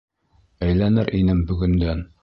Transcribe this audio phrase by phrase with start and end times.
[0.69, 2.07] Әйләнер инем бөгөндән